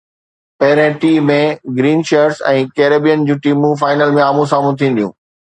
پهرئين 0.61 0.93
T 1.03 1.11
۾ 1.27 1.35
green 1.81 2.01
shirts 2.13 2.41
۽ 2.53 2.65
Caribbean 2.81 3.29
جون 3.29 3.43
ٽيمون 3.45 3.77
فائنل 3.85 4.17
۾ 4.19 4.27
آمهون 4.31 4.53
سامهون 4.57 4.83
ٿينديون 4.83 5.15